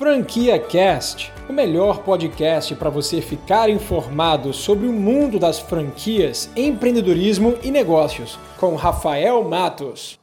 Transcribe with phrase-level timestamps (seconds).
[0.00, 7.58] Franquia Cast, o melhor podcast para você ficar informado sobre o mundo das franquias, empreendedorismo
[7.62, 10.18] e negócios, com Rafael Matos.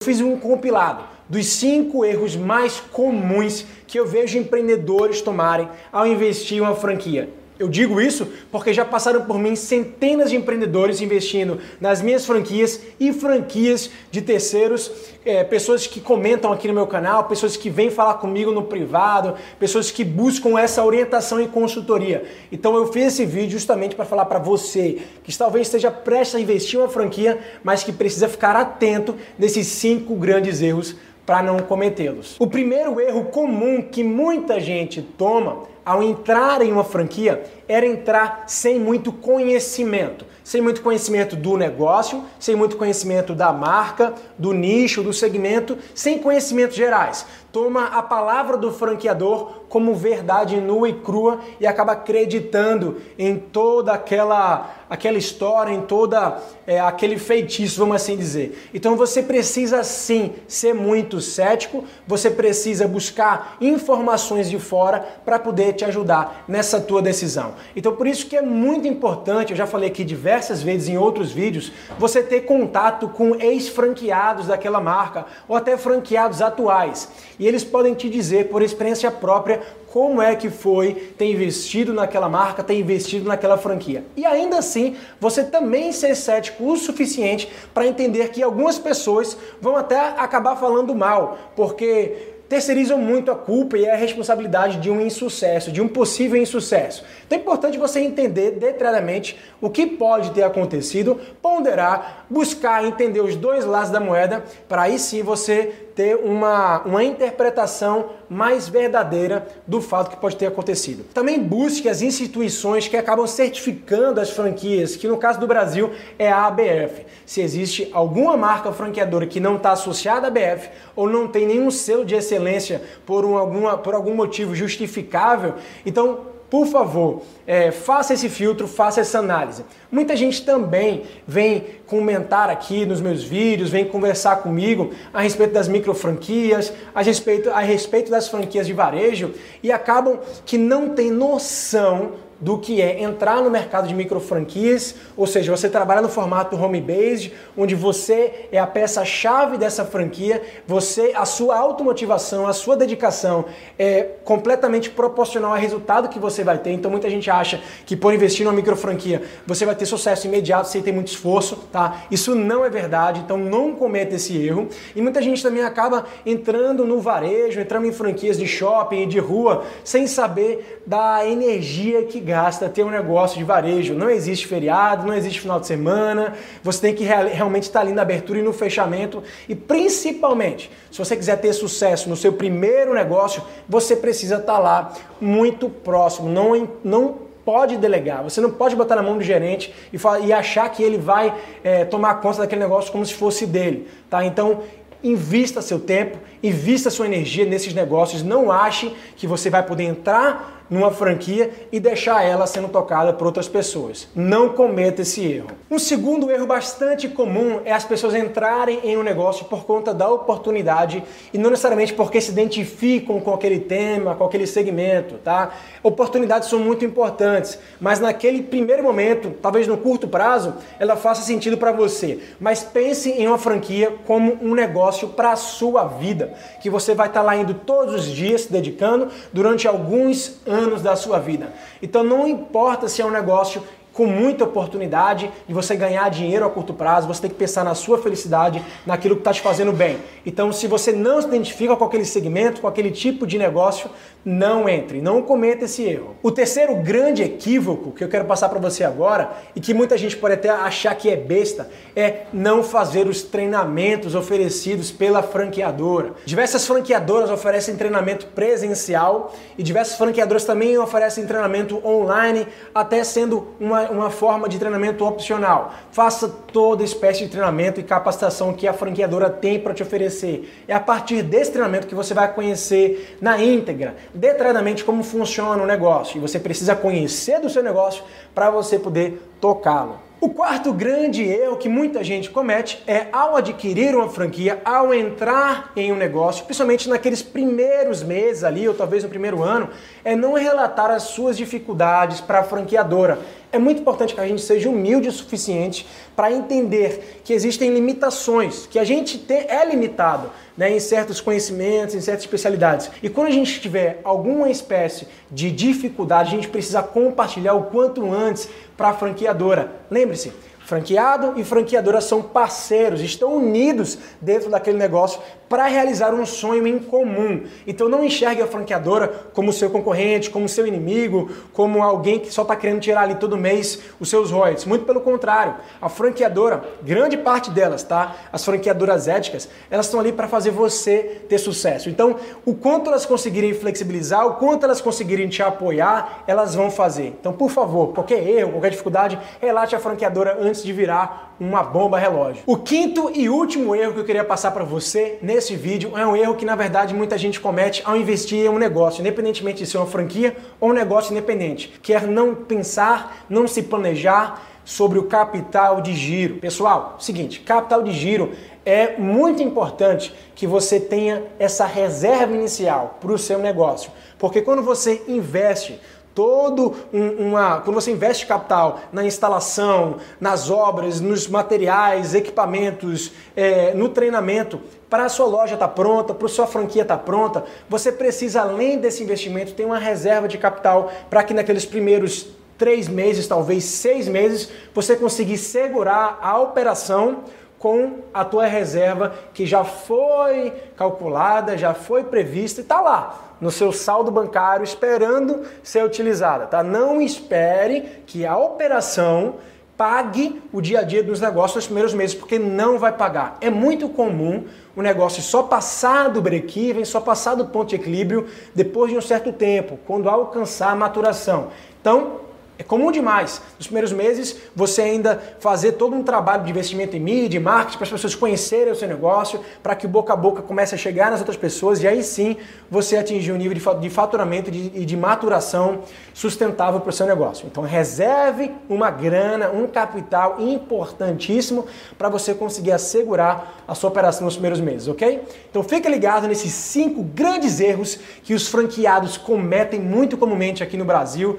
[0.00, 6.06] Eu fiz um compilado dos cinco erros mais comuns que eu vejo empreendedores tomarem ao
[6.06, 7.28] investir em uma franquia.
[7.62, 12.80] Eu digo isso porque já passaram por mim centenas de empreendedores investindo nas minhas franquias
[12.98, 14.90] e franquias de terceiros,
[15.24, 19.36] é, pessoas que comentam aqui no meu canal, pessoas que vêm falar comigo no privado,
[19.60, 22.24] pessoas que buscam essa orientação e consultoria.
[22.50, 26.40] Então eu fiz esse vídeo justamente para falar para você que talvez esteja prestes a
[26.40, 31.58] investir em uma franquia, mas que precisa ficar atento nesses cinco grandes erros para não
[31.58, 32.36] cometê-los.
[32.38, 38.44] O primeiro erro comum que muita gente toma ao entrar em uma franquia era entrar
[38.46, 40.24] sem muito conhecimento.
[40.44, 46.18] Sem muito conhecimento do negócio, sem muito conhecimento da marca, do nicho, do segmento, sem
[46.18, 47.24] conhecimentos gerais.
[47.52, 53.92] Toma a palavra do franqueador como verdade nua e crua e acaba acreditando em toda
[53.92, 58.68] aquela, aquela história, em toda é, aquele feitiço, vamos assim dizer.
[58.74, 65.72] Então você precisa sim ser muito cético, você precisa buscar informações de fora para poder
[65.72, 67.54] te ajudar nessa tua decisão.
[67.74, 71.32] Então por isso que é muito importante, eu já falei aqui diversas vezes em outros
[71.32, 77.10] vídeos, você ter contato com ex-franqueados daquela marca ou até franqueados atuais.
[77.42, 79.60] E eles podem te dizer por experiência própria
[79.92, 84.04] como é que foi ter investido naquela marca, ter investido naquela franquia.
[84.16, 89.76] E ainda assim, você também ser cético o suficiente para entender que algumas pessoas vão
[89.76, 95.72] até acabar falando mal, porque terceirizam muito a culpa e a responsabilidade de um insucesso,
[95.72, 97.02] de um possível insucesso.
[97.26, 103.36] Então é importante você entender detalhadamente o que pode ter acontecido, ponderar, buscar entender os
[103.36, 109.80] dois lados da moeda, para aí sim você ter uma, uma interpretação mais verdadeira do
[109.80, 111.04] fato que pode ter acontecido.
[111.12, 116.30] Também busque as instituições que acabam certificando as franquias, que no caso do Brasil é
[116.30, 117.04] a ABF.
[117.26, 121.70] Se existe alguma marca franqueadora que não está associada à ABF ou não tem nenhum
[121.70, 125.54] selo de excelência por, um, alguma, por algum motivo justificável,
[125.84, 129.64] então por favor, é, faça esse filtro, faça essa análise.
[129.90, 135.66] Muita gente também vem comentar aqui nos meus vídeos, vem conversar comigo a respeito das
[135.66, 141.10] micro franquias, a respeito, a respeito das franquias de varejo e acabam que não tem
[141.10, 142.12] noção
[142.42, 146.56] do que é entrar no mercado de micro franquias, ou seja, você trabalha no formato
[146.56, 153.44] home-based, onde você é a peça-chave dessa franquia, você, a sua automotivação, a sua dedicação
[153.78, 156.72] é completamente proporcional ao resultado que você vai ter.
[156.72, 160.66] Então muita gente acha que por investir numa micro franquia você vai ter sucesso imediato
[160.66, 162.02] sem ter muito esforço, tá?
[162.10, 164.68] Isso não é verdade, então não cometa esse erro.
[164.96, 169.20] E muita gente também acaba entrando no varejo, entrando em franquias de shopping e de
[169.20, 172.31] rua, sem saber da energia que gasta
[172.68, 173.94] ter um negócio de varejo.
[173.94, 178.02] Não existe feriado, não existe final de semana, você tem que realmente estar ali na
[178.02, 179.22] abertura e no fechamento.
[179.48, 184.92] E principalmente, se você quiser ter sucesso no seu primeiro negócio, você precisa estar lá
[185.20, 186.28] muito próximo.
[186.28, 190.68] Não, não pode delegar, você não pode botar na mão do gerente e, e achar
[190.70, 191.34] que ele vai
[191.64, 193.88] é, tomar conta daquele negócio como se fosse dele.
[194.08, 194.24] Tá?
[194.24, 194.62] Então,
[195.02, 198.22] invista seu tempo, invista sua energia nesses negócios.
[198.22, 203.26] Não ache que você vai poder entrar numa franquia e deixar ela sendo tocada por
[203.26, 204.08] outras pessoas.
[204.14, 205.48] Não cometa esse erro.
[205.70, 210.08] Um segundo erro bastante comum é as pessoas entrarem em um negócio por conta da
[210.08, 211.02] oportunidade
[211.32, 215.50] e não necessariamente porque se identificam com aquele tema, com aquele segmento, tá?
[215.82, 221.56] Oportunidades são muito importantes, mas naquele primeiro momento, talvez no curto prazo, ela faça sentido
[221.56, 222.18] para você.
[222.40, 227.08] Mas pense em uma franquia como um negócio para a sua vida, que você vai
[227.08, 231.18] estar tá lá indo todos os dias se dedicando durante alguns anos anos da sua
[231.18, 231.52] vida.
[231.82, 236.50] Então não importa se é um negócio com muita oportunidade de você ganhar dinheiro a
[236.50, 239.98] curto prazo, você tem que pensar na sua felicidade, naquilo que está te fazendo bem.
[240.24, 243.90] Então, se você não se identifica com aquele segmento, com aquele tipo de negócio,
[244.24, 246.16] não entre, não cometa esse erro.
[246.22, 250.16] O terceiro grande equívoco que eu quero passar para você agora e que muita gente
[250.16, 256.12] pode até achar que é besta é não fazer os treinamentos oferecidos pela franqueadora.
[256.24, 263.81] Diversas franqueadoras oferecem treinamento presencial e diversas franqueadoras também oferecem treinamento online, até sendo uma
[263.90, 265.72] uma, forma de treinamento opcional.
[265.90, 270.64] Faça toda espécie de treinamento e capacitação que a franqueadora tem para te oferecer.
[270.68, 275.66] É a partir desse treinamento que você vai conhecer na íntegra, detalhadamente como funciona o
[275.66, 276.18] negócio.
[276.18, 280.12] E você precisa conhecer do seu negócio para você poder tocá-lo.
[280.22, 285.72] O quarto grande erro que muita gente comete é ao adquirir uma franquia, ao entrar
[285.74, 289.70] em um negócio, principalmente naqueles primeiros meses ali, ou talvez no primeiro ano,
[290.04, 293.18] é não relatar as suas dificuldades para a franqueadora
[293.52, 298.66] é muito importante que a gente seja humilde o suficiente para entender que existem limitações,
[298.66, 302.90] que a gente é limitado né, em certos conhecimentos, em certas especialidades.
[303.02, 308.10] E quando a gente tiver alguma espécie de dificuldade, a gente precisa compartilhar o quanto
[308.10, 309.70] antes para a franqueadora.
[309.90, 310.32] Lembre-se,
[310.64, 315.20] Franqueado e franqueadora são parceiros, estão unidos dentro daquele negócio
[315.52, 317.42] para realizar um sonho em comum.
[317.66, 322.40] Então não enxergue a franqueadora como seu concorrente, como seu inimigo, como alguém que só
[322.40, 324.64] está querendo tirar ali todo mês os seus royalties.
[324.64, 328.16] Muito pelo contrário, a franqueadora, grande parte delas, tá?
[328.32, 331.90] As franqueadoras éticas, elas estão ali para fazer você ter sucesso.
[331.90, 332.16] Então,
[332.46, 337.14] o quanto elas conseguirem flexibilizar, o quanto elas conseguirem te apoiar, elas vão fazer.
[337.20, 341.98] Então, por favor, qualquer erro, qualquer dificuldade, relate a franqueadora antes de virar uma bomba
[341.98, 342.42] relógio.
[342.46, 346.16] O quinto e último erro que eu queria passar para você nesse vídeo é um
[346.16, 349.78] erro que na verdade muita gente comete ao investir em um negócio, independentemente de ser
[349.78, 355.04] uma franquia ou um negócio independente, que é não pensar, não se planejar sobre o
[355.04, 356.36] capital de giro.
[356.36, 358.32] Pessoal, seguinte, capital de giro
[358.64, 364.62] é muito importante que você tenha essa reserva inicial para o seu negócio, porque quando
[364.62, 365.80] você investe
[366.14, 373.74] todo um, uma quando você investe capital na instalação, nas obras, nos materiais, equipamentos, é,
[373.74, 377.02] no treinamento, para a sua loja estar tá pronta, para a sua franquia estar tá
[377.02, 382.26] pronta, você precisa além desse investimento ter uma reserva de capital para que naqueles primeiros
[382.58, 387.24] três meses, talvez seis meses, você conseguir segurar a operação
[387.62, 393.52] com a tua reserva que já foi calculada, já foi prevista e está lá no
[393.52, 396.60] seu saldo bancário esperando ser utilizada, tá?
[396.64, 399.36] Não espere que a operação
[399.76, 403.38] pague o dia a dia dos negócios nos primeiros meses, porque não vai pagar.
[403.40, 404.44] É muito comum
[404.74, 409.00] o negócio só passar do break-even, só passar do ponto de equilíbrio depois de um
[409.00, 411.50] certo tempo, quando alcançar a maturação.
[411.80, 412.22] Então,
[412.58, 413.40] é comum demais.
[413.58, 417.84] Nos primeiros meses, você ainda fazer todo um trabalho de investimento em mídia, marketing, para
[417.84, 421.10] as pessoas conhecerem o seu negócio, para que o boca a boca comece a chegar
[421.10, 422.36] nas outras pessoas e aí sim
[422.70, 425.80] você atingir um nível de faturamento e de maturação
[426.14, 427.46] sustentável para o seu negócio.
[427.46, 431.66] Então, reserve uma grana, um capital importantíssimo
[431.96, 435.22] para você conseguir assegurar a sua operação nos primeiros meses, ok?
[435.50, 440.84] Então, fique ligado nesses cinco grandes erros que os franqueados cometem muito comumente aqui no
[440.84, 441.38] Brasil